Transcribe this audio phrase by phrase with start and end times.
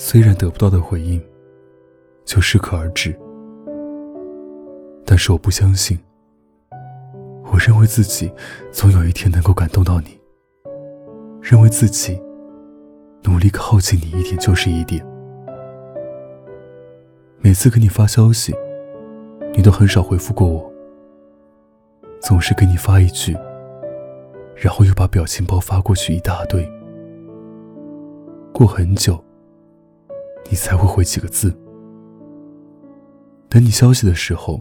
[0.00, 1.20] 虽然得不到的回应
[2.24, 3.12] 就适可而止，
[5.04, 5.98] 但是我不相信。
[7.50, 8.30] 我认为自己
[8.70, 10.16] 总有一天能够感动到你，
[11.42, 12.16] 认为自己
[13.24, 15.04] 努力靠近你一点就是一点。
[17.40, 18.54] 每次给你发消息，
[19.52, 20.72] 你都很少回复过我，
[22.20, 23.36] 总是给你发一句，
[24.54, 26.64] 然后又把表情包发过去一大堆。
[28.52, 29.20] 过很久，
[30.50, 31.56] 你才会回几个字。
[33.48, 34.60] 等你消息的时候。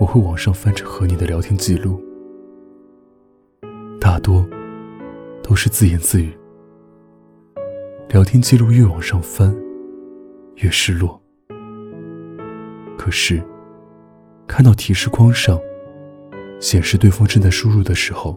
[0.00, 2.02] 我会往上翻着和你的聊天记录，
[4.00, 4.44] 大多
[5.40, 6.36] 都是自言自语。
[8.08, 9.56] 聊天记录越往上翻，
[10.56, 11.22] 越失落。
[12.98, 13.40] 可是，
[14.48, 15.60] 看到提示框上
[16.58, 18.36] 显示对方正在输入的时候，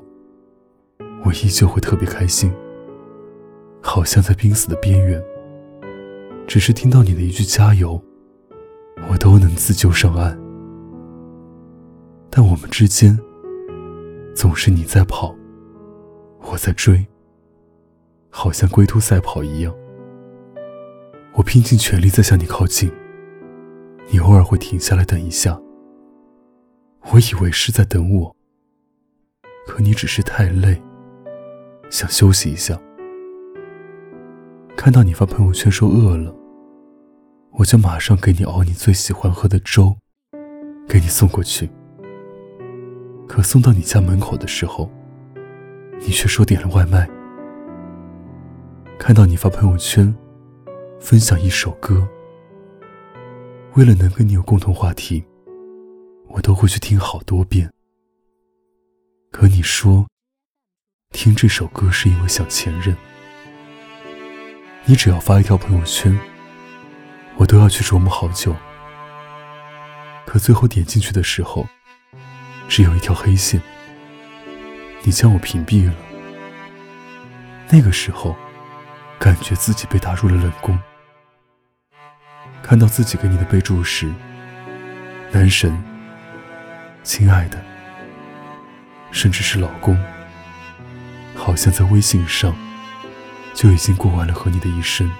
[1.25, 2.53] 我依旧会特别开心，
[3.81, 5.19] 好像在濒死的边缘。
[6.47, 8.01] 只是听到你的一句加油，
[9.09, 10.39] 我都能自救上岸。
[12.29, 13.19] 但我们之间，
[14.33, 15.35] 总是你在跑，
[16.39, 17.05] 我在追，
[18.29, 19.75] 好像龟兔赛跑一样。
[21.33, 22.89] 我拼尽全力在向你靠近，
[24.09, 25.59] 你偶尔会停下来等一下。
[27.11, 28.35] 我以为是在等我，
[29.67, 30.81] 可你只是太累，
[31.89, 32.79] 想休息一下。
[34.77, 36.33] 看到你发朋友圈说饿了，
[37.53, 39.97] 我就马上给你熬你最喜欢喝的粥，
[40.87, 41.67] 给你送过去。
[43.27, 44.89] 可送到你家门口的时候，
[45.99, 47.09] 你却说点了外卖。
[48.99, 50.15] 看到你发朋友圈，
[50.99, 52.07] 分享一首歌，
[53.73, 55.25] 为了能跟你有共同话题，
[56.27, 57.67] 我都会去听好多遍。
[59.31, 60.05] 可你说，
[61.09, 62.95] 听这首歌是因为想前任。
[64.89, 66.17] 你只要发一条朋友圈，
[67.35, 68.55] 我都要去琢磨好久。
[70.25, 71.67] 可最后点进去的时候。
[72.69, 73.61] 只有一条黑线，
[75.03, 75.93] 你将我屏蔽了。
[77.69, 78.35] 那个时候，
[79.17, 80.77] 感觉自己被打入了冷宫。
[82.61, 84.13] 看到自己给你的备注时，
[85.31, 85.81] 男神、
[87.03, 87.57] 亲爱的，
[89.11, 89.97] 甚至是老公，
[91.35, 92.53] 好像在微信上
[93.57, 95.11] 就已经过完了和你的一生。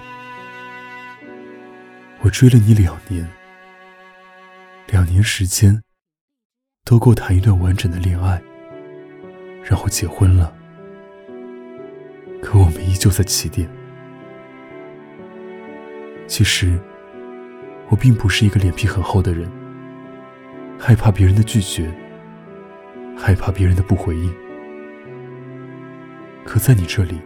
[2.20, 3.28] 我追了你两年，
[4.86, 5.82] 两年时间。
[6.84, 8.40] 都够谈一段完整的恋爱，
[9.62, 10.50] 然后结婚了。
[12.42, 13.68] 可我们依旧在起点。
[16.26, 16.80] 其实，
[17.90, 19.50] 我并不是一个脸皮很厚的人，
[20.78, 21.92] 害怕别人的拒绝，
[23.18, 24.34] 害怕别人的不回应。
[26.42, 27.20] 可在你这里，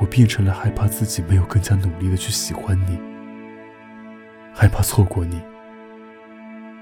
[0.00, 2.98] 我变成了害怕自己没有更加努力的去喜欢你，
[4.52, 5.40] 害怕错过你。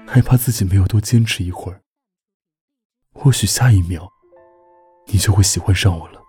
[0.07, 1.79] 害怕自己没有多坚持一会儿，
[3.13, 4.11] 或许下一秒，
[5.05, 6.21] 你就会喜欢上我了。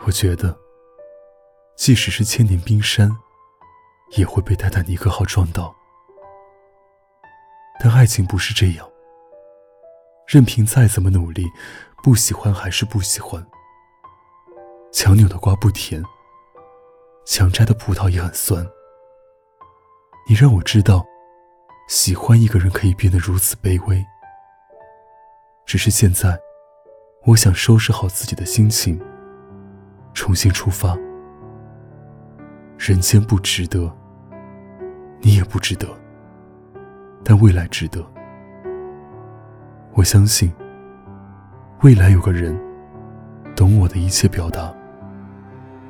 [0.00, 0.54] 我觉得，
[1.74, 3.16] 即使是千年冰山，
[4.16, 5.74] 也会被泰坦尼克号撞到。
[7.80, 8.86] 但爱情不是这样，
[10.26, 11.46] 任凭再怎么努力，
[12.02, 13.46] 不喜欢还是不喜欢。
[14.92, 16.02] 强扭的瓜不甜，
[17.24, 18.66] 强摘的葡萄也很酸。
[20.28, 21.04] 你让我知道。
[21.88, 24.04] 喜欢一个人可以变得如此卑微，
[25.64, 26.38] 只是现在，
[27.24, 29.00] 我想收拾好自己的心情，
[30.12, 30.94] 重新出发。
[32.76, 33.90] 人间不值得，
[35.20, 35.88] 你也不值得，
[37.24, 38.06] 但未来值得。
[39.94, 40.52] 我相信，
[41.80, 42.54] 未来有个人，
[43.58, 44.72] 懂我的一切表达，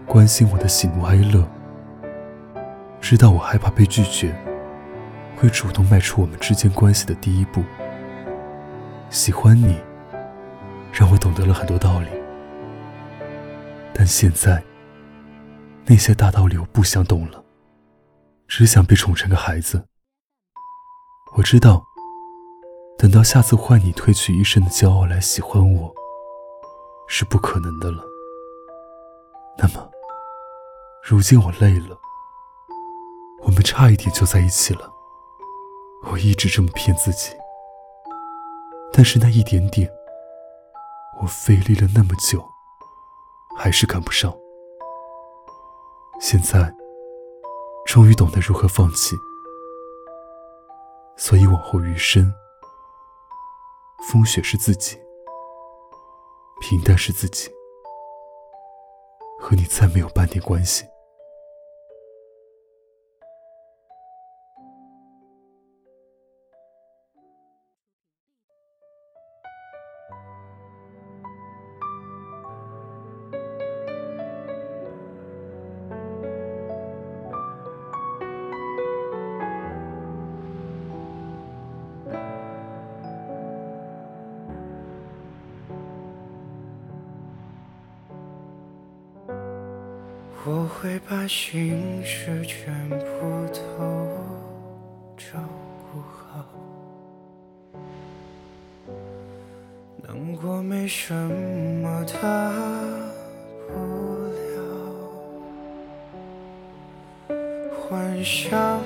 [0.07, 1.47] 关心我的喜怒哀乐，
[2.99, 4.35] 知道我害怕被拒绝。
[5.37, 7.63] 会主动迈出我们之间关系的第一步。
[9.11, 9.79] 喜欢你，
[10.95, 12.09] 让我懂得了很多道理。
[13.93, 14.65] 但现在，
[15.85, 17.45] 那些大道理我不想懂了，
[18.47, 19.85] 只想被宠成个孩子。
[21.37, 21.85] 我知道，
[22.97, 25.95] 等到下次换你褪去一身的骄傲来喜欢我，
[27.09, 28.05] 是不可能的了。
[29.57, 29.91] 那么，
[31.03, 31.99] 如今我累了，
[33.43, 34.93] 我们差一点就在一起了。
[36.11, 37.35] 我一直这么骗自己，
[38.93, 39.91] 但是那一点点，
[41.21, 42.41] 我费力了那么久，
[43.57, 44.33] 还是赶不上。
[46.21, 46.73] 现在，
[47.85, 49.17] 终于懂得如何放弃，
[51.17, 52.33] 所以往后余生，
[54.09, 54.97] 风雪是自己，
[56.61, 57.49] 平淡是自己，
[59.41, 60.85] 和你再没有半点关系。
[90.45, 92.97] 我会把心事全部
[93.53, 93.61] 都
[95.17, 95.39] 照
[95.93, 96.47] 顾好，
[100.03, 102.51] 难过没什么大
[103.67, 103.75] 不
[104.33, 104.39] 了，
[107.83, 108.81] 幻想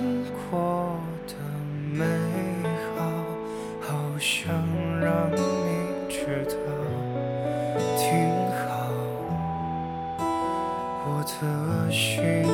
[11.43, 12.47] 的心为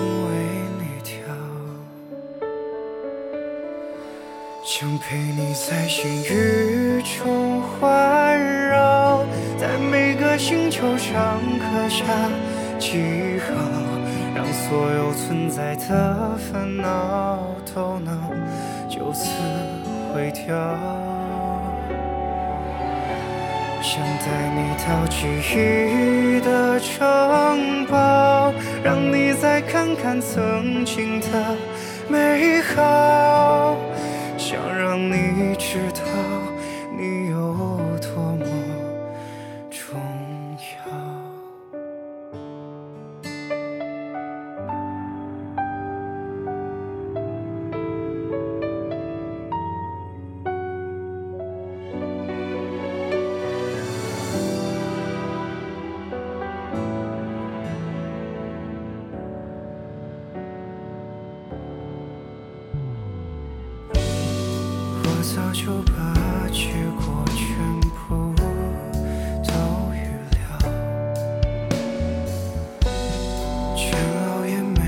[0.79, 1.21] 你跳，
[4.65, 8.41] 想陪你在星雨中环
[8.71, 9.27] 绕，
[9.59, 12.03] 在每个星球上刻下
[12.79, 13.53] 记号，
[14.35, 17.39] 让所有存在的烦恼
[17.75, 18.19] 都能
[18.89, 19.29] 就此
[20.15, 20.57] 毁掉。
[23.83, 27.97] 想带你到记忆的城堡，
[29.71, 31.55] 看看曾经的
[32.09, 33.77] 美好，
[34.39, 35.55] 想让你
[65.35, 67.39] 早就把结果全
[68.09, 68.35] 部
[69.45, 69.53] 都
[69.93, 69.95] 预
[70.33, 70.41] 料，
[73.77, 73.79] 煎
[74.25, 74.81] 熬也没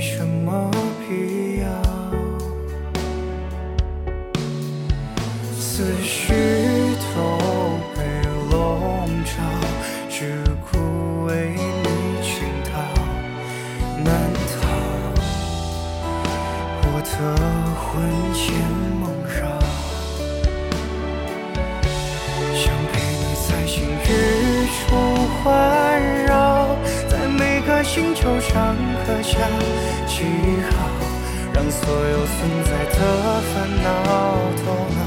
[0.00, 0.70] 什么
[1.08, 1.64] 必要。
[5.56, 5.64] 思
[6.02, 6.34] 绪
[7.14, 7.16] 都
[7.94, 7.98] 被
[8.50, 8.54] 笼
[9.24, 9.30] 罩，
[10.10, 11.86] 只顾为你
[12.24, 12.34] 倾
[12.64, 12.74] 倒，
[14.02, 14.54] 难逃
[16.82, 17.08] 我的
[17.76, 17.84] 魂
[18.34, 18.44] 牵
[27.96, 28.76] 星球上
[29.06, 29.38] 刻下
[30.06, 30.22] 记
[30.68, 30.76] 号，
[31.54, 33.00] 让所有存在的
[33.40, 33.86] 烦恼
[34.58, 35.00] 都能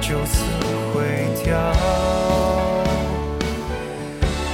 [0.00, 0.32] 就此
[0.94, 0.94] 毁
[1.42, 1.50] 掉。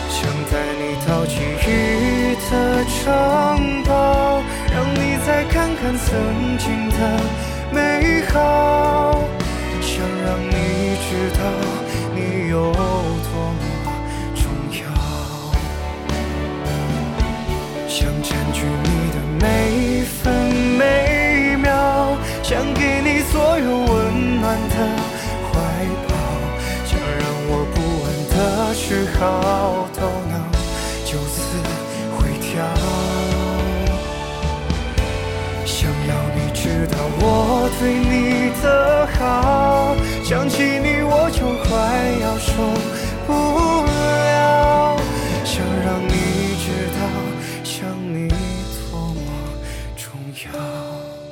[0.09, 0.17] 想
[0.51, 1.37] 带你到记
[1.67, 2.51] 忆的
[2.87, 3.05] 城
[3.85, 4.41] 堡，
[4.73, 6.99] 让你再看看曾经的
[7.71, 9.21] 美好，
[9.83, 11.76] 想让你知道。
[35.67, 39.95] 想要你知道我对你的好
[40.25, 41.77] 想起你我就快
[42.23, 42.53] 要受
[43.27, 43.33] 不
[43.85, 44.97] 了
[45.45, 46.99] 想让你知道
[47.63, 47.77] 想
[48.11, 48.29] 你
[48.91, 49.21] 多么
[49.95, 50.09] 重
[50.47, 51.26] 要